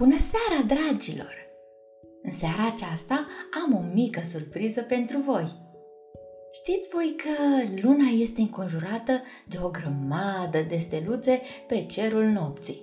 Bună 0.00 0.16
seara, 0.18 0.66
dragilor! 0.66 1.34
În 2.22 2.32
seara 2.32 2.66
aceasta 2.66 3.26
am 3.64 3.74
o 3.76 3.94
mică 3.94 4.20
surpriză 4.24 4.82
pentru 4.82 5.18
voi. 5.18 5.48
Știți 6.52 6.88
voi 6.92 7.16
că 7.16 7.32
luna 7.86 8.08
este 8.18 8.40
înconjurată 8.40 9.12
de 9.48 9.58
o 9.62 9.68
grămadă 9.68 10.58
de 10.68 10.76
steluțe 10.76 11.40
pe 11.66 11.84
cerul 11.88 12.24
nopții. 12.24 12.82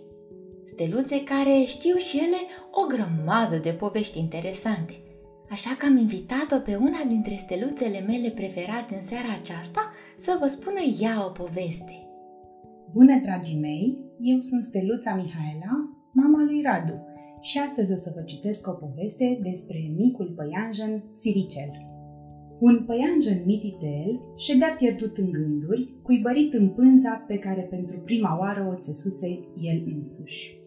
Steluțe 0.65 1.23
care 1.23 1.63
știu 1.65 1.95
și 1.95 2.17
ele 2.17 2.41
o 2.71 2.85
grămadă 2.85 3.57
de 3.57 3.71
povești 3.71 4.19
interesante. 4.19 4.93
Așa 5.49 5.75
că 5.77 5.85
am 5.85 5.97
invitat-o 5.97 6.59
pe 6.59 6.75
una 6.75 7.03
dintre 7.07 7.35
steluțele 7.39 7.99
mele 8.07 8.29
preferate 8.29 8.95
în 8.95 9.03
seara 9.03 9.33
aceasta 9.41 9.91
să 10.17 10.37
vă 10.39 10.47
spună 10.47 10.79
ea 10.99 11.25
o 11.25 11.29
poveste. 11.29 12.07
Bună, 12.93 13.19
dragii 13.21 13.59
mei! 13.59 13.97
Eu 14.19 14.39
sunt 14.39 14.63
Steluța 14.63 15.15
Mihaela, 15.15 15.86
mama 16.21 16.43
lui 16.43 16.61
Radu, 16.61 16.97
și 17.39 17.57
astăzi 17.59 17.91
o 17.91 17.95
să 17.95 18.11
vă 18.15 18.21
citesc 18.21 18.67
o 18.67 18.71
poveste 18.71 19.39
despre 19.43 19.93
micul 19.95 20.33
păianjen 20.35 21.03
Firicel. 21.19 21.71
Un 22.59 22.83
păianjen 22.85 23.39
mititel 23.45 24.21
ședea 24.37 24.75
pierdut 24.77 25.17
în 25.17 25.31
gânduri, 25.31 25.93
cuibărit 26.03 26.53
în 26.53 26.69
pânza 26.69 27.23
pe 27.27 27.37
care 27.37 27.61
pentru 27.61 27.97
prima 27.99 28.39
oară 28.39 28.67
o 28.73 28.79
țesuse 28.79 29.27
el 29.61 29.83
însuși. 29.95 30.59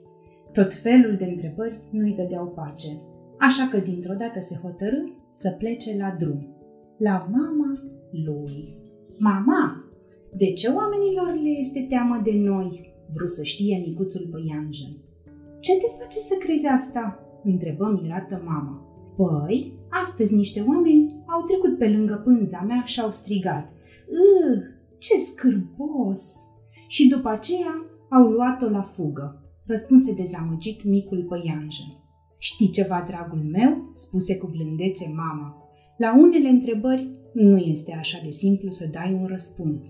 Tot 0.53 0.75
felul 0.75 1.17
de 1.17 1.25
întrebări 1.25 1.81
nu 1.91 2.01
îi 2.01 2.15
dădeau 2.15 2.47
pace, 2.47 2.93
așa 3.39 3.69
că 3.71 3.79
dintr-o 3.79 4.15
dată 4.15 4.41
se 4.41 4.59
hotărâ 4.63 5.01
să 5.31 5.51
plece 5.59 5.97
la 5.97 6.15
drum, 6.19 6.47
la 6.99 7.29
mama 7.31 7.83
lui. 8.11 8.77
Mama, 9.19 9.85
de 10.37 10.53
ce 10.53 10.69
oamenilor 10.69 11.35
le 11.43 11.51
este 11.59 11.87
teamă 11.89 12.21
de 12.25 12.33
noi? 12.35 12.95
Vrut 13.13 13.31
să 13.31 13.43
știe 13.43 13.83
micuțul 13.87 14.29
păianjen. 14.31 15.10
Ce 15.61 15.73
te 15.77 15.87
face 15.99 16.19
să 16.19 16.35
crezi 16.39 16.67
asta?" 16.67 17.19
întrebă 17.45 17.99
mirată 18.03 18.43
mama. 18.45 18.85
Păi, 19.17 19.79
astăzi 19.89 20.35
niște 20.35 20.65
oameni 20.69 21.23
au 21.27 21.43
trecut 21.43 21.79
pe 21.79 21.89
lângă 21.89 22.21
pânza 22.25 22.65
mea 22.67 22.83
și 22.85 23.01
au 23.01 23.11
strigat. 23.11 23.69
Ugh, 24.09 24.63
ce 24.99 25.19
scârbos! 25.19 26.23
Și 26.87 27.09
după 27.09 27.29
aceea 27.29 27.85
au 28.11 28.23
luat-o 28.23 28.69
la 28.69 28.83
fugă, 28.83 29.43
răspunse 29.67 30.13
dezamăgit 30.13 30.85
micul 30.85 31.27
păianjen. 31.29 31.87
Știi 32.39 32.71
ceva, 32.71 33.05
dragul 33.07 33.43
meu?" 33.53 33.91
spuse 33.95 34.37
cu 34.37 34.47
blândețe 34.47 35.13
mama. 35.17 35.57
La 35.97 36.19
unele 36.19 36.49
întrebări 36.49 37.11
nu 37.33 37.57
este 37.57 37.93
așa 37.93 38.19
de 38.25 38.31
simplu 38.31 38.71
să 38.71 38.89
dai 38.93 39.19
un 39.21 39.27
răspuns. 39.27 39.89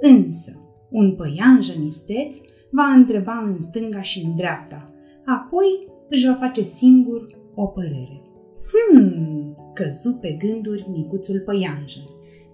Însă, 0.00 0.52
un 0.90 1.14
păianjen 1.14 1.82
isteț 1.82 2.38
va 2.70 2.86
întreba 2.86 3.38
în 3.38 3.60
stânga 3.60 4.00
și 4.00 4.24
în 4.24 4.36
dreapta, 4.36 4.89
apoi 5.36 5.88
își 6.08 6.26
va 6.26 6.34
face 6.34 6.62
singur 6.62 7.26
o 7.54 7.66
părere. 7.66 8.22
Hmm, 8.70 9.56
căzu 9.74 10.12
pe 10.20 10.32
gânduri 10.32 10.86
micuțul 10.90 11.40
păianjen, 11.40 12.08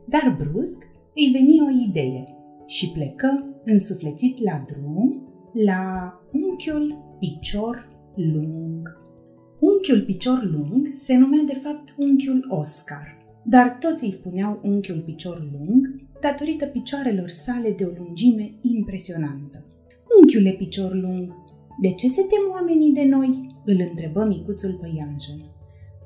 dar 0.06 0.36
brusc 0.38 0.83
îi 1.14 1.30
veni 1.33 1.60
o 1.60 1.88
idee 1.88 2.24
și 2.66 2.91
plecă 2.92 3.60
însuflețit 3.64 4.42
la 4.42 4.64
drum 4.66 5.27
la 5.52 6.12
unchiul 6.33 7.16
picior 7.18 7.88
lung. 8.14 9.05
Unchiul 9.61 10.02
picior 10.02 10.48
lung 10.50 10.88
se 10.90 11.16
numea 11.16 11.42
de 11.46 11.55
fapt 11.55 11.94
unchiul 11.98 12.46
Oscar, 12.48 13.16
dar 13.44 13.77
toți 13.80 14.05
îi 14.05 14.11
spuneau 14.11 14.61
unchiul 14.62 15.00
picior 15.00 15.48
lung 15.52 16.06
datorită 16.20 16.66
picioarelor 16.66 17.28
sale 17.28 17.70
de 17.70 17.84
o 17.84 17.90
lungime 17.98 18.50
impresionantă. 18.61 19.66
Unchiule 20.20 20.50
picior 20.50 20.94
lung, 20.94 21.34
de 21.81 21.92
ce 21.92 22.09
se 22.09 22.23
tem 22.23 22.51
oamenii 22.53 22.92
de 22.92 23.05
noi? 23.05 23.55
îl 23.64 23.87
întrebă 23.89 24.25
micuțul 24.25 24.79
păianjen. 24.81 25.41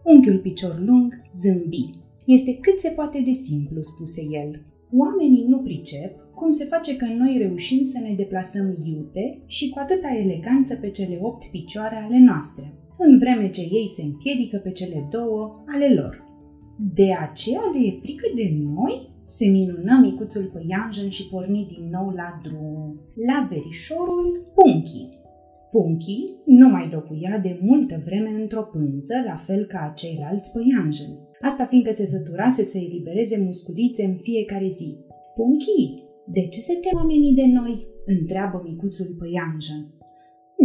Unchiul 0.05 0.39
picior 0.39 0.83
lung 0.87 1.23
zâmbi. 1.41 1.91
Este 2.25 2.59
cât 2.61 2.81
se 2.81 2.89
poate 2.89 3.21
de 3.25 3.33
simplu, 3.33 3.81
spuse 3.81 4.23
el. 4.31 4.63
Oamenii 4.93 5.45
nu 5.49 5.59
pricep 5.59 6.13
cum 6.35 6.51
se 6.51 6.65
face 6.65 6.97
că 6.97 7.05
noi 7.05 7.37
reușim 7.39 7.83
să 7.83 7.99
ne 7.99 8.15
deplasăm 8.15 8.77
iute 8.85 9.35
și 9.47 9.71
cu 9.71 9.79
atâta 9.79 10.09
eleganță 10.19 10.75
pe 10.75 10.91
cele 10.91 11.19
opt 11.23 11.45
picioare 11.45 11.97
ale 11.97 12.19
noastre, 12.19 12.75
în 12.99 13.19
vreme 13.19 13.51
ce 13.51 13.61
ei 13.61 13.89
se 13.97 14.03
împiedică 14.03 14.57
pe 14.57 14.71
cele 14.71 15.09
două 15.11 15.51
ale 15.67 15.95
lor. 15.95 16.25
De 16.95 17.13
aceea 17.13 17.61
le 17.73 17.87
e 17.87 17.99
frică 18.01 18.29
de 18.35 18.53
noi? 18.75 19.09
Se 19.23 19.47
minună 19.47 19.99
micuțul 20.03 20.51
păianjen 20.53 21.09
și 21.09 21.29
porni 21.29 21.67
din 21.69 21.89
nou 21.91 22.09
la 22.09 22.41
drum, 22.43 23.01
la 23.27 23.47
verișorul 23.49 24.53
Punchi. 24.55 25.20
Punchi 25.71 26.19
nu 26.45 26.69
mai 26.69 26.89
locuia 26.93 27.39
de 27.39 27.59
multă 27.63 28.03
vreme 28.05 28.31
într-o 28.31 28.63
pânză, 28.63 29.15
la 29.25 29.37
fel 29.37 29.65
ca 29.65 29.93
ceilalți 29.97 30.53
păianjeni. 30.53 31.19
Asta 31.41 31.65
fiindcă 31.65 31.93
se 31.93 32.07
săturase 32.07 32.65
să 32.65 32.79
elibereze 32.79 33.39
musculițe 33.39 34.05
în 34.05 34.17
fiecare 34.17 34.69
zi. 34.69 34.97
Punchi, 35.35 36.05
de 36.27 36.47
ce 36.47 36.61
se 36.61 36.73
tem 36.73 36.99
oamenii 36.99 37.35
de 37.35 37.47
noi? 37.47 37.89
întreabă 38.07 38.63
micuțul 38.65 39.17
păianjen. 39.19 39.83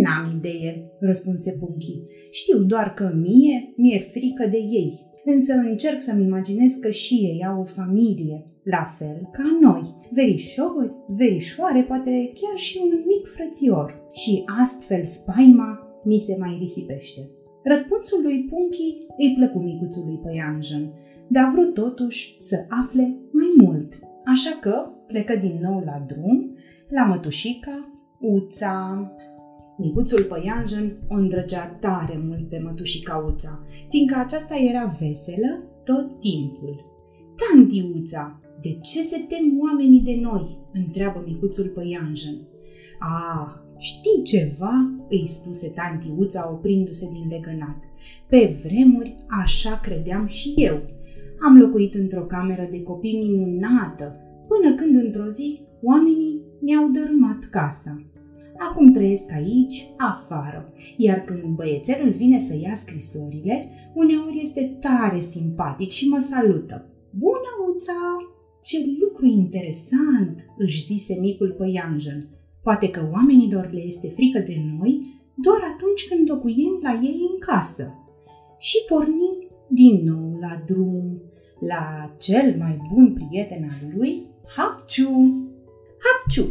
N-am 0.04 0.38
idee, 0.38 0.82
răspunse 1.00 1.52
Punchi. 1.52 2.04
Știu 2.32 2.58
doar 2.64 2.94
că 2.94 3.14
mie 3.16 3.74
mi-e 3.76 4.00
frică 4.00 4.48
de 4.50 4.58
ei 4.58 5.06
însă 5.26 5.54
încerc 5.54 6.02
să-mi 6.02 6.24
imaginez 6.24 6.72
că 6.72 6.90
și 6.90 7.14
ei 7.14 7.46
au 7.46 7.62
o 7.62 7.66
familie, 7.66 8.46
la 8.66 8.84
fel 8.84 9.30
ca 9.32 9.58
noi, 9.62 9.96
verișori, 10.12 10.96
verișoare, 11.08 11.84
poate 11.84 12.32
chiar 12.34 12.58
și 12.58 12.80
un 12.84 12.92
mic 13.08 13.28
frățior. 13.28 14.04
Și 14.14 14.44
astfel 14.64 15.04
spaima 15.04 15.80
mi 16.04 16.18
se 16.18 16.36
mai 16.40 16.58
risipește. 16.60 17.30
Răspunsul 17.64 18.22
lui 18.22 18.46
Punchi 18.50 18.98
îi 19.18 19.34
plăcu 19.38 19.60
micuțului 19.60 20.20
păianjen, 20.24 20.94
dar 21.28 21.52
vrut 21.54 21.74
totuși 21.74 22.34
să 22.38 22.66
afle 22.70 23.18
mai 23.32 23.54
mult. 23.66 24.00
Așa 24.26 24.58
că 24.62 24.90
plecă 25.08 25.36
din 25.36 25.60
nou 25.62 25.84
la 25.86 26.04
drum, 26.08 26.56
la 26.90 27.06
mătușica, 27.06 27.90
Uța, 28.20 29.12
Micuțul 29.78 30.24
păianjen 30.24 30.98
o 31.10 31.16
îndrăgea 31.16 31.66
tare 31.80 32.20
mult 32.28 32.50
pe 32.50 32.62
mătușicauța, 32.64 33.66
fiindcă 33.90 34.16
aceasta 34.18 34.56
era 34.56 34.96
veselă 35.00 35.64
tot 35.84 36.20
timpul. 36.20 36.82
Tantiuța, 37.36 38.40
de 38.66 38.78
ce 38.82 39.02
se 39.02 39.18
tem 39.28 39.60
oamenii 39.60 40.00
de 40.00 40.20
noi?" 40.22 40.58
întreabă 40.74 41.24
micuțul 41.26 41.68
păianjen. 41.68 42.38
A, 43.00 43.50
știi 43.78 44.24
ceva?" 44.24 44.96
îi 45.10 45.28
spuse 45.28 45.70
tantiuța 45.70 46.50
oprindu-se 46.52 47.10
din 47.14 47.28
legănat. 47.30 47.84
Pe 48.30 48.58
vremuri 48.64 49.16
așa 49.44 49.80
credeam 49.80 50.26
și 50.26 50.54
eu. 50.56 50.82
Am 51.46 51.58
locuit 51.58 51.94
într-o 51.94 52.26
cameră 52.26 52.68
de 52.72 52.82
copii 52.82 53.20
minunată, 53.20 54.12
până 54.48 54.76
când 54.76 54.96
într-o 54.96 55.28
zi 55.28 55.62
oamenii 55.82 56.42
mi-au 56.62 56.90
dărâmat 56.90 57.44
casa. 57.52 58.04
Acum 58.58 58.92
trăiesc 58.92 59.32
aici, 59.32 59.88
afară, 59.98 60.66
iar 60.98 61.20
când 61.24 61.56
băiețelul 61.56 62.12
vine 62.12 62.40
să 62.40 62.56
ia 62.62 62.74
scrisorile, 62.74 63.70
uneori 63.94 64.40
este 64.42 64.78
tare 64.80 65.20
simpatic 65.20 65.90
și 65.90 66.08
mă 66.08 66.20
salută. 66.20 66.86
Bună, 67.10 67.50
Uța! 67.74 68.35
Ce 68.66 68.78
lucru 69.00 69.26
interesant, 69.26 70.46
își 70.58 70.82
zise 70.82 71.18
micul 71.20 71.52
păianjen. 71.58 72.30
Poate 72.64 72.90
că 72.90 73.10
oamenilor 73.14 73.70
le 73.72 73.82
este 73.86 74.10
frică 74.10 74.40
de 74.40 74.56
noi 74.80 75.02
doar 75.36 75.62
atunci 75.74 76.08
când 76.10 76.30
locuim 76.30 76.80
la 76.82 76.92
ei 77.04 77.20
în 77.32 77.40
casă. 77.40 77.94
Și 78.58 78.78
porni 78.88 79.48
din 79.68 80.04
nou 80.04 80.38
la 80.40 80.64
drum, 80.66 81.22
la 81.60 82.16
cel 82.18 82.56
mai 82.58 82.82
bun 82.94 83.14
prieten 83.14 83.64
al 83.64 83.94
lui, 83.98 84.22
Hapciu. 84.56 85.10
Hapciu, 86.06 86.46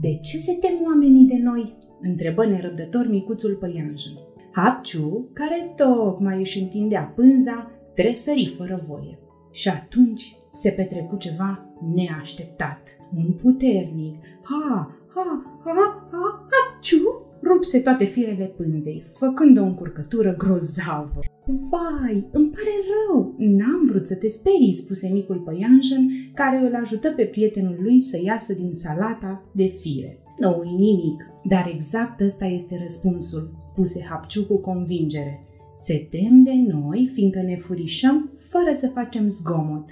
de 0.00 0.18
ce 0.22 0.36
se 0.36 0.52
tem 0.52 0.74
oamenii 0.86 1.26
de 1.26 1.38
noi? 1.42 1.76
întrebă 2.00 2.46
nerăbdător 2.46 3.08
micuțul 3.08 3.54
păianjen. 3.54 4.12
Hapciu, 4.52 5.28
care 5.32 5.72
tocmai 5.76 6.38
își 6.38 6.60
întindea 6.60 7.12
pânza, 7.16 7.70
tresări 7.94 8.46
fără 8.46 8.80
voie. 8.86 9.18
Și 9.50 9.68
atunci 9.68 10.37
se 10.50 10.70
petrecu 10.70 11.16
ceva 11.16 11.66
neașteptat. 11.94 12.96
Un 13.16 13.32
puternic, 13.32 14.14
ha, 14.42 14.96
ha, 15.14 15.60
ha, 15.64 16.08
ha, 16.10 16.46
hapciu, 16.50 17.22
rupse 17.42 17.80
toate 17.80 18.04
firele 18.04 18.44
pânzei, 18.44 19.04
făcând 19.12 19.58
o 19.58 19.62
încurcătură 19.62 20.34
grozavă. 20.34 21.20
Vai, 21.44 22.28
îmi 22.32 22.50
pare 22.50 22.74
rău, 22.90 23.34
n-am 23.38 23.84
vrut 23.86 24.06
să 24.06 24.14
te 24.14 24.28
sperii, 24.28 24.74
spuse 24.74 25.08
micul 25.08 25.36
păianjen, 25.36 26.08
care 26.34 26.58
îl 26.58 26.74
ajută 26.74 27.10
pe 27.10 27.24
prietenul 27.24 27.78
lui 27.82 28.00
să 28.00 28.18
iasă 28.22 28.52
din 28.52 28.74
salata 28.74 29.44
de 29.52 29.66
fire. 29.66 30.22
nu 30.40 30.62
nimic, 30.62 31.30
dar 31.44 31.70
exact 31.74 32.20
ăsta 32.20 32.44
este 32.44 32.78
răspunsul, 32.82 33.56
spuse 33.58 34.06
Hapciu 34.08 34.44
cu 34.44 34.56
convingere. 34.56 35.42
Se 35.76 36.06
tem 36.10 36.42
de 36.42 36.54
noi, 36.66 37.10
fiindcă 37.12 37.42
ne 37.42 37.56
furișăm 37.56 38.30
fără 38.36 38.72
să 38.74 38.86
facem 38.88 39.28
zgomot. 39.28 39.84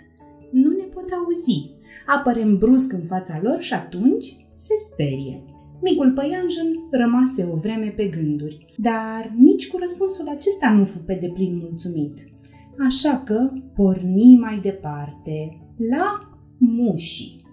Nu 1.06 1.12
ne 1.12 1.18
pot 1.18 1.26
auzi. 1.26 1.70
Apărem 2.06 2.58
brusc 2.58 2.92
în 2.92 3.02
fața 3.02 3.40
lor 3.42 3.60
și 3.60 3.74
atunci 3.74 4.36
se 4.54 4.74
sperie. 4.90 5.44
Micul 5.82 6.12
păianjen 6.12 6.88
rămase 6.90 7.48
o 7.52 7.56
vreme 7.56 7.92
pe 7.96 8.06
gânduri, 8.06 8.66
dar 8.76 9.34
nici 9.38 9.68
cu 9.68 9.76
răspunsul 9.78 10.28
acesta 10.28 10.70
nu 10.70 10.84
fu 10.84 10.98
pe 10.98 11.18
deplin 11.20 11.56
mulțumit. 11.56 12.14
Așa 12.78 13.22
că 13.24 13.50
porni 13.74 14.38
mai 14.40 14.58
departe, 14.62 15.60
la 15.90 16.38
mușii. 16.58 17.44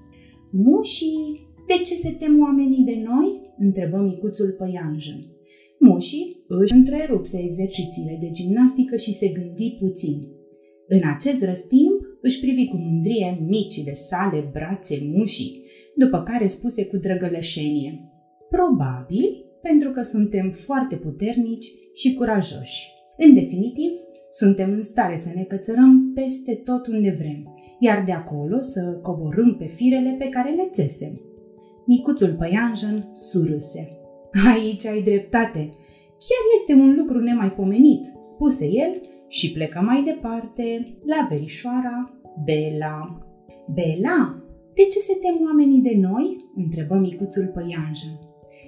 Mușii, 0.52 1.48
de 1.68 1.74
ce 1.74 1.96
se 1.96 2.12
tem 2.12 2.42
oamenii 2.42 2.84
de 2.84 3.04
noi? 3.04 3.42
întrebă 3.58 3.98
micuțul 3.98 4.56
păianjen. 4.58 5.26
Mușii 5.80 6.44
își 6.48 6.74
întrerupse 6.74 7.44
exercițiile 7.44 8.18
de 8.20 8.32
gimnastică 8.32 8.96
și 8.96 9.14
se 9.14 9.28
gândi 9.28 9.78
puțin. 9.80 10.28
În 10.88 11.02
acest 11.16 11.44
răstimp 11.44 12.03
își 12.26 12.40
privi 12.40 12.68
cu 12.68 12.78
mândrie 12.78 13.44
micile 13.48 13.94
sale 13.94 14.50
brațe 14.52 15.12
mușii, 15.14 15.64
după 15.96 16.24
care 16.24 16.48
spuse 16.48 16.86
cu 16.86 16.98
drăgălășenie. 16.98 17.92
Probabil 18.50 19.44
pentru 19.62 19.92
că 19.92 20.02
suntem 20.02 20.50
foarte 20.50 20.96
puternici 20.96 21.66
și 21.94 22.14
curajoși. 22.14 22.92
În 23.18 23.34
definitiv, 23.34 23.92
suntem 24.30 24.72
în 24.72 24.82
stare 24.82 25.16
să 25.16 25.30
ne 25.36 25.44
cățărăm 25.44 26.12
peste 26.14 26.54
tot 26.54 26.88
unde 26.88 27.16
vrem, 27.18 27.56
iar 27.80 28.04
de 28.06 28.12
acolo 28.12 28.60
să 28.60 29.00
coborâm 29.02 29.56
pe 29.58 29.66
firele 29.66 30.16
pe 30.20 30.30
care 30.30 30.50
le 30.50 30.68
țesem. 30.72 31.22
Micuțul 31.86 32.34
păianjen 32.34 33.10
surâse. 33.14 33.88
Aici 34.54 34.86
ai 34.86 35.02
dreptate. 35.02 35.70
Chiar 36.26 36.44
este 36.56 36.74
un 36.74 36.96
lucru 36.98 37.20
nemaipomenit, 37.20 38.06
spuse 38.22 38.66
el 38.66 39.02
și 39.28 39.52
plecă 39.52 39.82
mai 39.82 40.04
departe 40.04 40.98
la 41.06 41.28
verișoara 41.30 42.13
Bela. 42.46 43.18
Bela, 43.74 44.44
de 44.76 44.84
ce 44.84 45.00
se 45.00 45.14
tem 45.14 45.46
oamenii 45.46 45.82
de 45.82 45.98
noi? 46.00 46.38
întrebă 46.56 46.96
micuțul 46.96 47.52
păianjen. 47.54 48.20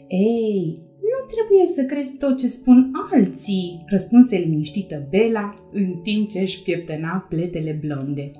Ei, 0.08 0.82
nu 1.12 1.20
trebuie 1.34 1.66
să 1.66 1.84
crezi 1.84 2.18
tot 2.18 2.38
ce 2.38 2.48
spun 2.48 2.92
alții, 3.12 3.84
răspunse 3.88 4.38
liniștită 4.38 5.08
Bela 5.10 5.56
în 5.72 6.00
timp 6.04 6.30
ce 6.30 6.40
își 6.40 6.62
pieptăna 6.62 7.26
pletele 7.30 7.80
blonde. 7.82 8.32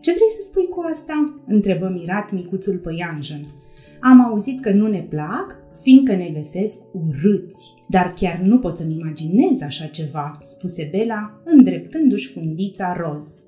Ce 0.00 0.12
vrei 0.12 0.28
să 0.28 0.38
spui 0.42 0.66
cu 0.68 0.80
asta? 0.90 1.42
întrebă 1.46 1.88
mirat 1.88 2.32
micuțul 2.32 2.78
păianjen. 2.78 3.46
Am 4.00 4.20
auzit 4.20 4.60
că 4.60 4.72
nu 4.72 4.86
ne 4.86 5.00
plac, 5.00 5.56
fiindcă 5.82 6.14
ne 6.14 6.30
găsesc 6.34 6.78
urâți. 6.92 7.74
Dar 7.88 8.12
chiar 8.16 8.38
nu 8.38 8.58
pot 8.58 8.76
să-mi 8.76 8.98
imaginez 9.00 9.60
așa 9.60 9.86
ceva, 9.86 10.38
spuse 10.40 10.88
Bela, 10.92 11.42
îndreptându-și 11.44 12.32
fundița 12.32 12.96
roz. 12.96 13.44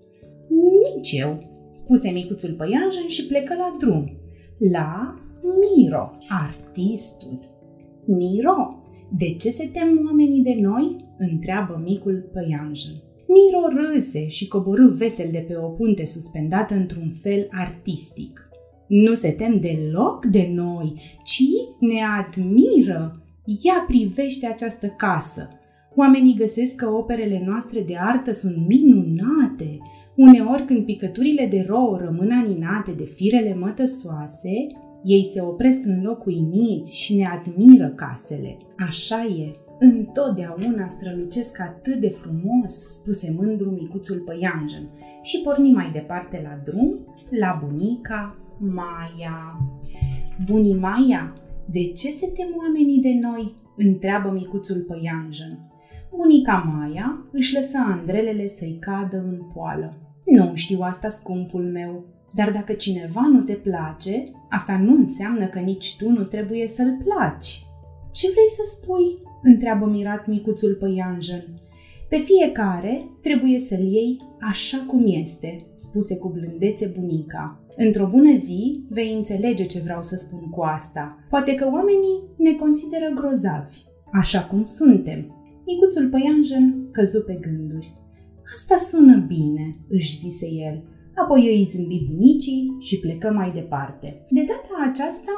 Nici 0.61 1.13
eu, 1.13 1.39
spuse 1.71 2.11
micuțul 2.11 2.53
păianjen 2.53 3.07
și 3.07 3.27
plecă 3.27 3.55
la 3.55 3.77
drum. 3.79 4.17
La 4.73 5.17
Miro, 5.43 6.19
artistul. 6.29 7.39
Miro, 8.07 8.83
de 9.17 9.35
ce 9.35 9.51
se 9.51 9.71
tem 9.73 10.03
oamenii 10.07 10.43
de 10.43 10.57
noi? 10.61 10.97
întreabă 11.19 11.83
micul 11.85 12.31
păianjen. 12.33 12.93
Miro 13.27 13.83
râse 13.83 14.29
și 14.29 14.49
coborâ 14.49 14.89
vesel 14.89 15.29
de 15.31 15.45
pe 15.49 15.57
o 15.57 15.69
punte 15.69 16.05
suspendată 16.05 16.75
într-un 16.75 17.11
fel 17.11 17.49
artistic. 17.51 18.49
Nu 18.87 19.15
se 19.15 19.31
tem 19.31 19.57
deloc 19.57 20.25
de 20.25 20.51
noi, 20.53 20.93
ci 21.25 21.43
ne 21.81 22.01
admiră. 22.19 23.11
Ea 23.63 23.85
privește 23.87 24.47
această 24.47 24.87
casă. 24.87 25.49
Oamenii 25.97 26.35
găsesc 26.35 26.77
că 26.77 26.89
operele 26.89 27.43
noastre 27.47 27.81
de 27.81 27.97
artă 27.97 28.33
sunt 28.33 28.67
minunate. 28.67 29.79
Uneori, 30.17 30.65
când 30.65 30.85
picăturile 30.85 31.47
de 31.47 31.65
rouă 31.69 31.99
rămân 31.99 32.31
aninate 32.31 32.93
de 32.93 33.05
firele 33.05 33.55
mătăsoase, 33.55 34.67
ei 35.05 35.25
se 35.25 35.41
opresc 35.41 35.85
în 35.85 36.03
loc 36.03 36.27
uimiți 36.27 36.99
și 36.99 37.15
ne 37.15 37.27
admiră 37.27 37.89
casele. 37.89 38.57
Așa 38.79 39.25
e, 39.25 39.53
întotdeauna 39.79 40.87
strălucesc 40.87 41.61
atât 41.61 42.01
de 42.01 42.09
frumos, 42.09 42.73
spuse 42.73 43.35
mândru 43.37 43.71
micuțul 43.71 44.19
păianjen 44.19 44.89
și 45.23 45.41
porni 45.41 45.73
mai 45.73 45.91
departe 45.93 46.41
la 46.45 46.73
drum, 46.73 46.99
la 47.31 47.61
bunica 47.65 48.37
Maia. 48.59 49.61
Bunii 50.47 50.79
Maia, 50.79 51.33
de 51.71 51.85
ce 51.85 52.11
se 52.11 52.27
tem 52.27 52.49
oamenii 52.59 53.01
de 53.01 53.19
noi? 53.21 53.55
întreabă 53.77 54.31
micuțul 54.31 54.81
păianjen. 54.81 55.72
Bunica 56.17 56.73
Maia 56.75 57.27
își 57.33 57.55
lăsă 57.55 57.79
andrelele 57.87 58.47
să-i 58.47 58.77
cadă 58.81 59.25
în 59.27 59.41
poală. 59.55 59.93
Nu 60.25 60.51
știu 60.55 60.81
asta, 60.81 61.09
scumpul 61.09 61.63
meu, 61.63 62.05
dar 62.35 62.51
dacă 62.51 62.73
cineva 62.73 63.21
nu 63.33 63.43
te 63.43 63.53
place, 63.55 64.23
asta 64.51 64.79
nu 64.79 64.95
înseamnă 64.95 65.47
că 65.47 65.59
nici 65.59 65.97
tu 65.97 66.11
nu 66.11 66.23
trebuie 66.23 66.67
să-l 66.67 66.99
placi. 67.05 67.61
Ce 68.13 68.31
vrei 68.31 68.49
să 68.49 68.63
spui? 68.65 69.31
întreabă 69.43 69.87
mirat 69.87 70.27
micuțul 70.27 70.75
păianjen. 70.75 71.45
Pe 72.09 72.17
fiecare 72.17 73.11
trebuie 73.23 73.59
să-l 73.59 73.83
iei 73.83 74.21
așa 74.41 74.85
cum 74.87 75.03
este, 75.07 75.67
spuse 75.75 76.17
cu 76.17 76.29
blândețe 76.29 76.93
bunica. 76.99 77.61
Într-o 77.77 78.07
bună 78.07 78.37
zi 78.37 78.85
vei 78.89 79.15
înțelege 79.15 79.65
ce 79.65 79.81
vreau 79.81 80.03
să 80.03 80.17
spun 80.17 80.41
cu 80.51 80.63
asta. 80.63 81.19
Poate 81.31 81.55
că 81.55 81.65
oamenii 81.73 82.23
ne 82.37 82.53
consideră 82.53 83.11
grozavi, 83.15 83.77
așa 84.13 84.41
cum 84.41 84.65
suntem. 84.65 85.42
Micuțul 85.67 86.09
păianjen 86.09 86.91
căzu 86.91 87.21
pe 87.25 87.35
gânduri. 87.35 87.93
Asta 88.55 88.77
sună 88.77 89.17
bine, 89.17 89.85
își 89.89 90.17
zise 90.17 90.47
el. 90.47 90.85
Apoi 91.15 91.57
îi 91.57 91.65
zâmbi 91.65 92.07
bunicii 92.11 92.77
și 92.81 93.01
plecă 93.01 93.31
mai 93.31 93.51
departe. 93.55 94.27
De 94.29 94.41
data 94.41 94.91
aceasta, 94.91 95.33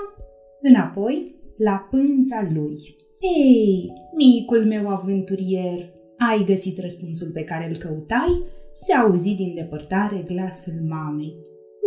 înapoi, 0.63 1.35
la 1.57 1.89
pânza 1.91 2.49
lui. 2.53 2.97
Ei, 3.45 3.93
micul 4.17 4.65
meu 4.67 4.89
aventurier, 4.89 5.93
ai 6.19 6.45
găsit 6.45 6.79
răspunsul 6.79 7.31
pe 7.33 7.43
care 7.45 7.69
îl 7.69 7.77
căutai? 7.77 8.43
Se 8.73 8.93
auzi 8.93 9.35
din 9.35 9.55
depărtare 9.55 10.23
glasul 10.27 10.87
mamei. 10.89 11.37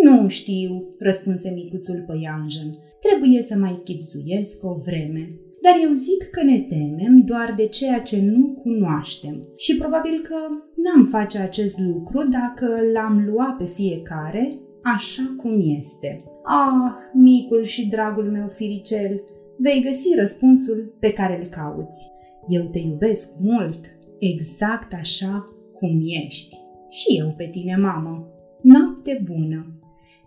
Nu 0.03 0.27
știu, 0.27 0.95
răspunse 0.99 1.49
micuțul 1.49 2.03
păianjen. 2.07 2.77
Trebuie 2.99 3.41
să 3.41 3.55
mai 3.55 3.81
chipzuiesc 3.83 4.63
o 4.63 4.73
vreme. 4.85 5.27
Dar 5.61 5.73
eu 5.83 5.91
zic 5.91 6.23
că 6.31 6.43
ne 6.43 6.59
temem 6.59 7.21
doar 7.25 7.53
de 7.57 7.67
ceea 7.67 7.99
ce 7.99 8.21
nu 8.21 8.53
cunoaștem. 8.63 9.53
Și 9.55 9.77
probabil 9.77 10.19
că 10.21 10.35
n-am 10.75 11.05
face 11.05 11.37
acest 11.37 11.79
lucru 11.79 12.27
dacă 12.29 12.67
l-am 12.93 13.25
luat 13.25 13.57
pe 13.57 13.65
fiecare 13.65 14.59
așa 14.83 15.33
cum 15.37 15.51
este. 15.77 16.23
Ah, 16.43 16.91
micul 17.13 17.63
și 17.63 17.87
dragul 17.87 18.31
meu 18.31 18.47
firicel, 18.47 19.23
vei 19.57 19.81
găsi 19.81 20.15
răspunsul 20.15 20.95
pe 20.99 21.13
care 21.13 21.39
îl 21.39 21.47
cauți. 21.47 22.11
Eu 22.47 22.63
te 22.63 22.79
iubesc 22.79 23.31
mult, 23.39 23.79
exact 24.19 24.93
așa 24.93 25.43
cum 25.73 26.01
ești. 26.25 26.55
Și 26.89 27.17
eu 27.17 27.33
pe 27.37 27.47
tine, 27.51 27.75
mamă. 27.75 28.27
Noapte 28.61 29.23
bună! 29.25 29.71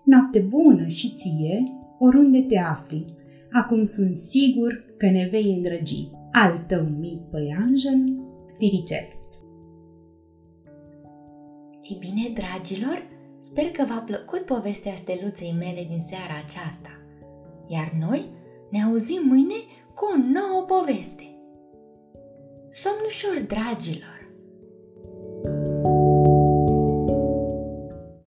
Noapte 0.04 0.38
bună 0.38 0.86
și 0.86 1.14
ție, 1.16 1.72
oriunde 1.98 2.40
te 2.40 2.58
afli. 2.58 3.04
Acum 3.52 3.82
sunt 3.82 4.16
sigur 4.16 4.84
că 4.96 5.06
ne 5.06 5.28
vei 5.30 5.54
îndrăgi. 5.54 6.10
Al 6.32 6.64
tău 6.68 6.82
mic 6.82 7.20
păianjen, 7.30 8.20
Firicel. 8.58 9.18
Ei 11.82 11.96
bine, 11.98 12.28
dragilor, 12.34 13.02
sper 13.38 13.64
că 13.64 13.84
v-a 13.88 14.02
plăcut 14.06 14.40
povestea 14.40 14.92
steluței 14.92 15.54
mele 15.58 15.86
din 15.88 16.00
seara 16.00 16.34
aceasta. 16.44 16.90
Iar 17.68 17.92
noi 18.08 18.30
ne 18.70 18.82
auzim 18.82 19.22
mâine 19.26 19.54
cu 19.94 20.04
o 20.04 20.16
nouă 20.16 20.64
poveste. 20.66 21.24
Somn 22.70 23.04
ușor, 23.06 23.42
dragilor! 23.46 24.19